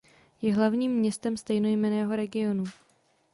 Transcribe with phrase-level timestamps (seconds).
[0.41, 2.63] Je hlavním městem stejnojmenného regionu.